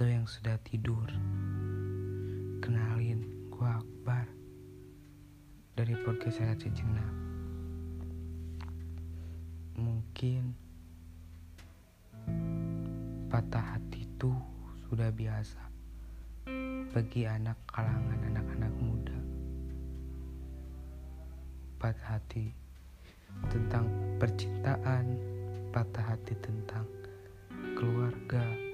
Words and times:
atau 0.00 0.08
yang 0.08 0.24
sudah 0.24 0.56
tidur. 0.64 1.04
Kenalin, 2.64 3.20
gua 3.52 3.84
Akbar 3.84 4.24
dari 5.76 5.92
podcast 5.92 6.40
saya 6.40 6.56
sejenak. 6.56 7.12
Mungkin 9.76 10.56
patah 13.28 13.76
hati 13.76 14.08
itu 14.08 14.32
sudah 14.88 15.12
biasa 15.12 15.60
bagi 16.96 17.28
anak 17.28 17.60
kalangan 17.68 18.24
anak-anak 18.24 18.72
muda. 18.80 19.20
Patah 21.76 22.16
hati 22.16 22.48
tentang 23.52 23.84
percintaan, 24.16 25.12
patah 25.76 26.16
hati 26.16 26.32
tentang 26.40 26.88
keluarga, 27.76 28.69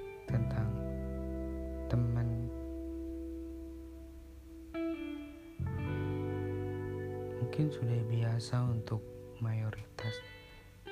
Mungkin 7.66 7.82
sudah 7.82 8.02
biasa 8.06 8.56
untuk 8.62 9.02
mayoritas 9.42 10.14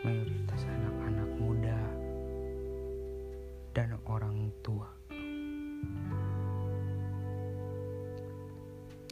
mayoritas 0.03 0.59
anak-anak 0.67 1.31
muda 1.39 1.79
dan 3.79 3.95
orang 4.11 4.51
tua. 4.59 4.91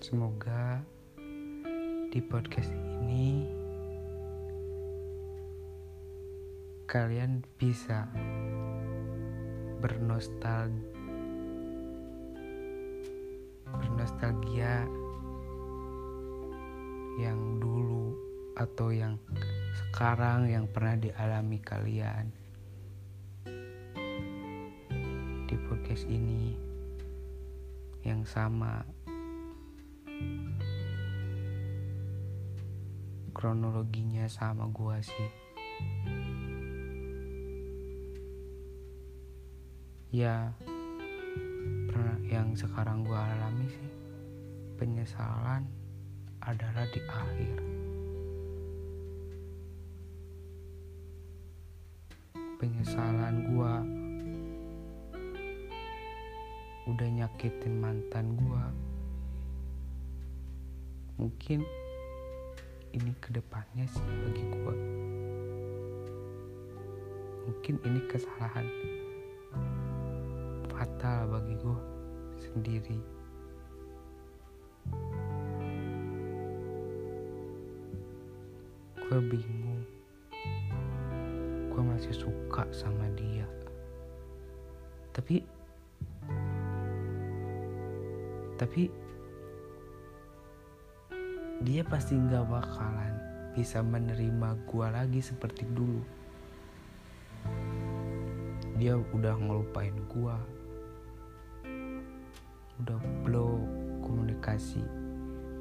Semoga 0.02 0.82
di 2.10 2.18
podcast 2.26 2.74
ini 2.74 3.46
kalian 6.90 7.46
bisa 7.62 8.10
bernostal 9.78 10.66
bernostalgia 13.70 14.82
yang 17.20 17.60
atau 18.62 18.94
yang 18.94 19.18
sekarang 19.74 20.46
yang 20.46 20.70
pernah 20.70 20.94
dialami 20.94 21.58
kalian 21.58 22.30
di 25.50 25.56
podcast 25.66 26.06
ini 26.06 26.54
yang 28.06 28.22
sama? 28.22 28.86
Kronologinya 33.34 34.30
sama 34.30 34.70
gua 34.70 35.02
sih. 35.02 35.30
Ya 40.14 40.54
pernah 41.88 42.18
yang 42.28 42.52
sekarang 42.54 43.02
gue 43.02 43.16
alami 43.16 43.66
sih 43.66 43.90
penyesalan 44.76 45.64
adalah 46.44 46.84
di 46.90 47.00
akhir 47.06 47.61
udah 56.92 57.08
nyakitin 57.08 57.80
mantan 57.80 58.36
gue 58.36 58.64
mungkin 61.16 61.64
ini 62.92 63.12
ke 63.16 63.32
depannya 63.32 63.88
sih 63.88 64.04
bagi 64.28 64.44
gue 64.52 64.76
mungkin 67.48 67.74
ini 67.88 68.00
kesalahan 68.12 68.68
fatal 70.82 71.30
bagi 71.30 71.54
gue 71.62 71.78
sendiri. 72.42 72.98
Gue 78.98 79.20
bingung. 79.30 79.82
Gue 81.70 81.82
masih 81.86 82.10
suka 82.16 82.66
sama 82.74 83.06
dia. 83.14 83.46
Tapi 85.14 85.44
tapi 88.62 88.86
dia 91.66 91.82
pasti 91.82 92.14
nggak 92.14 92.46
bakalan 92.46 93.14
bisa 93.58 93.82
menerima 93.82 94.54
gue 94.70 94.86
lagi 94.86 95.18
seperti 95.18 95.66
dulu. 95.66 95.98
Dia 98.78 98.94
udah 98.94 99.34
ngelupain 99.34 99.98
gue 100.06 100.36
udah 102.86 102.98
blow 103.26 103.58
komunikasi. 104.06 104.82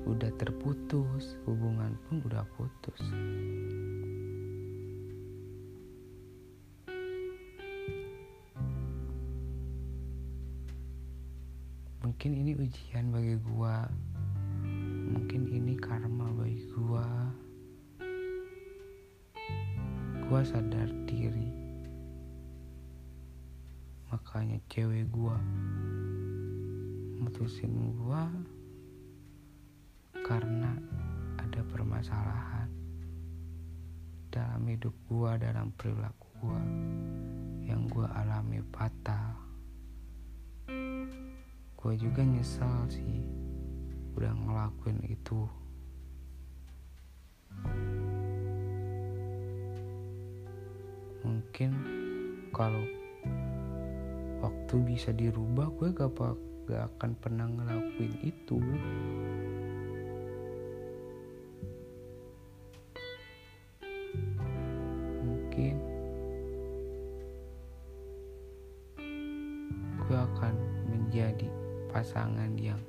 Udah 0.05 0.29
terputus 0.37 1.41
hubungan 1.49 1.97
pun 2.05 2.21
udah 2.25 2.45
putus 2.53 3.01
mungkin 12.11 12.43
ini 12.43 12.51
ujian 12.59 13.07
bagi 13.07 13.39
gua. 13.39 13.87
Mungkin 15.15 15.47
ini 15.47 15.79
karma 15.79 16.27
bagi 16.35 16.59
gua. 16.75 17.07
Gua 20.27 20.43
sadar 20.43 20.91
diri. 21.07 21.47
Makanya 24.11 24.59
cewek 24.67 25.07
gua 25.07 25.39
mutusin 27.23 27.95
gua 27.95 28.27
karena 30.27 30.75
ada 31.39 31.63
permasalahan 31.63 32.67
dalam 34.27 34.67
hidup 34.67 34.91
gua 35.07 35.39
dalam 35.39 35.71
perilaku 35.79 36.27
gua 36.43 36.59
yang 37.63 37.87
gua 37.87 38.11
alami 38.19 38.59
fatal 38.75 39.50
gua 41.81 41.97
juga 41.97 42.21
nyesal 42.21 42.85
sih 42.93 43.25
udah 44.13 44.29
ngelakuin 44.37 45.01
itu. 45.09 45.49
Mungkin 51.25 51.71
kalau 52.53 52.85
waktu 54.45 54.75
bisa 54.85 55.09
dirubah 55.09 55.73
gue 55.81 55.89
gak, 55.89 56.13
gak 56.69 56.85
akan 56.97 57.11
pernah 57.17 57.49
ngelakuin 57.49 58.13
itu 58.29 58.61
pasangan 72.01 72.57
yang 72.57 72.81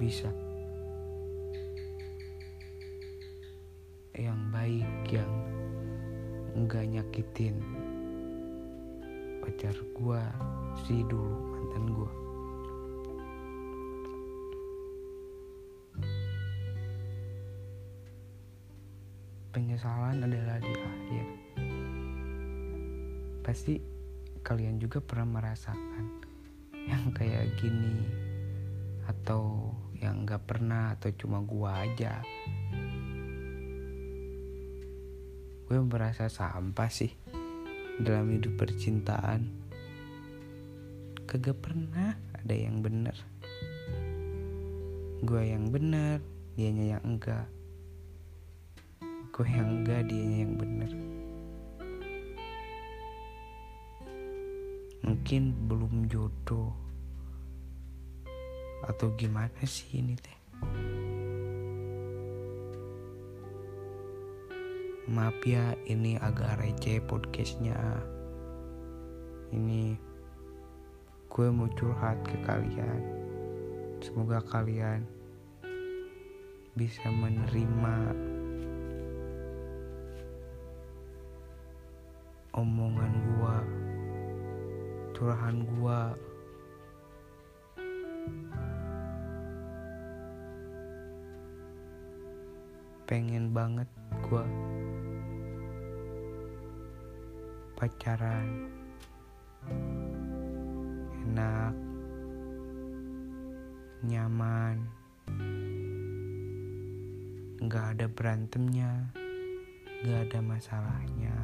bisa. 0.00 0.32
Yang 4.16 4.40
baik 4.48 4.88
yang 5.12 5.32
enggak 6.56 6.88
nyakitin 6.88 7.60
pacar 9.44 9.76
gua 9.92 10.24
sih 10.88 11.04
dulu 11.04 11.36
mantan 11.52 11.84
gua. 11.92 12.12
Penyesalan 19.52 20.24
adalah 20.24 20.56
di 20.64 20.72
akhir. 20.72 21.26
Pasti 23.44 23.97
kalian 24.48 24.80
juga 24.80 25.04
pernah 25.04 25.28
merasakan 25.28 26.24
yang 26.88 27.12
kayak 27.12 27.52
gini? 27.60 28.00
Atau 29.04 29.76
yang 30.00 30.24
gak 30.24 30.48
pernah 30.48 30.96
atau 30.96 31.12
cuma 31.20 31.44
gua 31.44 31.84
aja? 31.84 32.24
Gue 35.68 35.84
merasa 35.84 36.32
sampah 36.32 36.88
sih 36.88 37.12
dalam 38.00 38.32
hidup 38.32 38.56
percintaan. 38.56 39.52
Kagak 41.28 41.60
pernah 41.60 42.16
ada 42.32 42.56
yang 42.56 42.80
bener. 42.80 43.20
Gue 45.28 45.44
yang 45.44 45.68
bener 45.68 46.24
dianya 46.56 46.96
yang 46.96 47.04
enggak. 47.04 47.52
Gue 49.28 49.44
yang 49.44 49.84
enggak 49.84 50.08
dianya 50.08 50.47
yang 50.47 50.47
mungkin 55.28 55.52
belum 55.68 55.94
jodoh. 56.08 56.72
Atau 58.88 59.12
gimana 59.12 59.60
sih 59.68 60.00
ini 60.00 60.16
teh? 60.16 60.38
Maaf 65.12 65.36
ya 65.44 65.76
ini 65.84 66.16
agak 66.16 66.64
receh 66.64 67.04
podcastnya. 67.04 67.76
Ini 69.52 70.00
gue 71.28 71.48
mau 71.52 71.68
curhat 71.76 72.24
ke 72.24 72.40
kalian. 72.48 73.04
Semoga 74.00 74.40
kalian 74.40 75.04
bisa 76.72 77.04
menerima 77.04 78.16
omongan 82.56 83.12
gua 83.36 83.87
curahan 85.18 85.66
gua. 85.66 86.14
Pengen 93.02 93.50
banget 93.50 93.90
gua 94.22 94.46
pacaran. 97.74 98.70
Enak 101.26 101.74
nyaman. 104.06 104.86
Nggak 107.58 107.86
ada 107.98 108.06
berantemnya 108.06 109.10
nggak 109.98 110.30
ada 110.30 110.38
masalahnya 110.46 111.34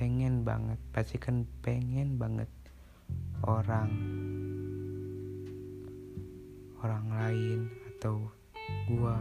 pengen 0.00 0.48
banget 0.48 0.80
pasti 0.96 1.20
kan 1.20 1.44
pengen 1.60 2.16
banget 2.16 2.48
orang 3.44 3.92
orang 6.80 7.04
lain 7.12 7.68
atau 7.92 8.24
gua 8.88 9.20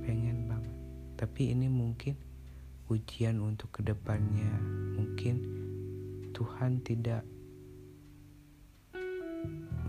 pengen 0.00 0.48
banget. 0.48 0.76
Tapi 1.20 1.52
ini 1.52 1.68
mungkin 1.68 2.16
ujian 2.88 3.36
untuk 3.44 3.68
ke 3.76 3.84
depannya. 3.84 4.48
Mungkin 4.96 5.36
Tuhan 6.32 6.80
tidak 6.80 7.20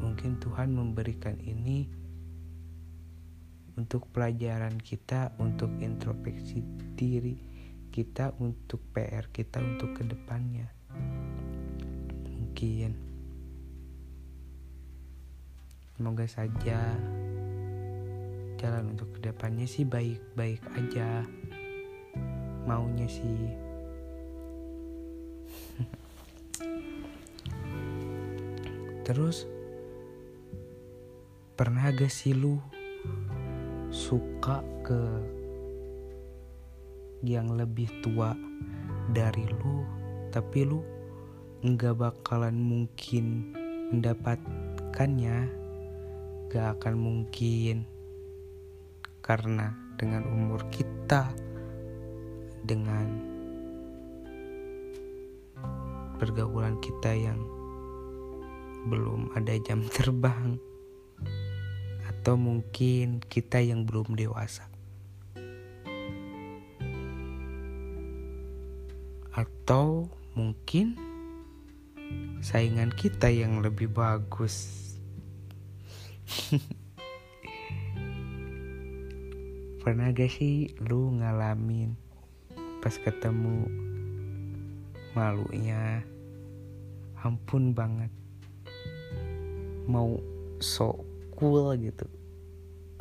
mungkin 0.04 0.36
Tuhan 0.44 0.76
memberikan 0.76 1.40
ini 1.40 1.88
untuk 3.80 4.04
pelajaran 4.12 4.76
kita 4.84 5.32
untuk 5.40 5.72
introspeksi 5.80 6.60
diri 7.00 7.51
kita 7.92 8.32
untuk 8.40 8.80
PR 8.96 9.28
kita 9.30 9.60
untuk 9.60 10.00
ke 10.00 10.08
depannya 10.08 10.72
mungkin. 12.62 12.94
Semoga 15.98 16.30
saja 16.30 16.94
jalan 18.62 18.94
untuk 18.94 19.18
ke 19.18 19.26
depannya 19.26 19.66
sih 19.66 19.82
baik-baik 19.82 20.62
aja. 20.78 21.26
Maunya 22.70 23.10
sih. 23.10 23.50
Terus 29.10 29.50
pernah 31.58 31.90
gak 31.90 32.14
sih 32.14 32.38
lu 32.38 32.62
suka 33.90 34.62
ke 34.86 35.02
yang 37.22 37.54
lebih 37.54 37.90
tua 38.02 38.34
dari 39.14 39.46
lu 39.48 39.86
tapi 40.32 40.64
lu 40.64 40.80
nggak 41.62 41.94
bakalan 41.94 42.58
mungkin 42.58 43.54
mendapatkannya. 43.92 45.38
Gak 46.48 46.68
akan 46.80 46.96
mungkin. 46.96 47.84
Karena 49.20 49.76
dengan 50.00 50.26
umur 50.32 50.64
kita 50.72 51.30
dengan 52.64 53.08
pergaulan 56.18 56.80
kita 56.80 57.12
yang 57.14 57.40
belum 58.88 59.36
ada 59.36 59.54
jam 59.62 59.86
terbang 59.96 60.58
atau 62.08 62.38
mungkin 62.38 63.22
kita 63.30 63.62
yang 63.62 63.86
belum 63.86 64.14
dewasa 64.18 64.71
atau 69.32 70.12
mungkin 70.36 71.00
saingan 72.44 72.92
kita 72.92 73.32
yang 73.32 73.64
lebih 73.64 73.88
bagus? 73.88 74.92
Pernah 79.82 80.12
gak 80.12 80.30
sih 80.30 80.76
lu 80.84 81.16
ngalamin 81.16 81.96
pas 82.84 82.92
ketemu 83.00 83.66
malunya? 85.16 86.04
Ampun 87.22 87.72
banget. 87.72 88.10
Mau 89.88 90.18
sok 90.60 91.06
cool 91.38 91.78
gitu. 91.80 92.06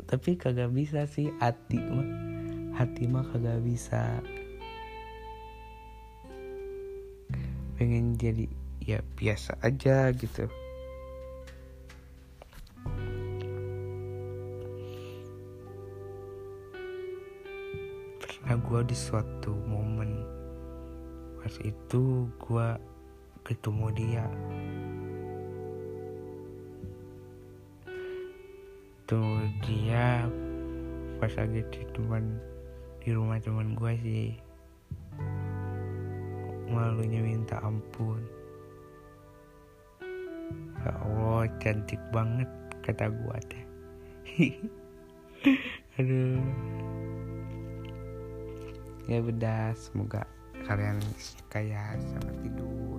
Tapi 0.05 0.37
kagak 0.37 0.71
bisa 0.71 1.09
sih 1.09 1.33
hati 1.41 1.81
mah. 1.81 2.09
Hati 2.77 3.03
mah 3.09 3.25
kagak 3.29 3.65
bisa 3.65 4.21
pengen 7.81 8.13
jadi 8.13 8.45
ya 8.85 9.01
biasa 9.17 9.57
aja 9.65 10.13
gitu. 10.13 10.45
Pernah 18.21 18.57
gue 18.61 18.81
di 18.85 18.93
suatu 18.93 19.57
momen 19.65 20.13
pas 21.41 21.57
itu 21.65 22.29
gue 22.37 22.67
ketemu 23.49 23.85
dia. 23.97 24.29
Tuh 29.09 29.41
dia 29.65 30.29
pas 31.17 31.33
lagi 31.33 31.65
di 31.73 31.81
teman 31.97 32.37
di 33.01 33.09
rumah 33.09 33.41
teman 33.41 33.73
gue 33.73 33.93
sih 34.05 34.50
malunya 36.71 37.19
minta 37.19 37.59
ampun. 37.59 38.23
Ya 40.81 40.91
Allah 40.97 41.45
cantik 41.59 41.99
banget 42.15 42.49
kata 42.81 43.11
gue 43.11 43.37
teh. 43.51 43.65
Aduh. 45.99 46.41
Ya 49.05 49.19
udah 49.19 49.75
semoga 49.75 50.23
kalian 50.65 50.97
kayak 51.51 51.99
selamat 51.99 52.35
tidur 52.47 52.90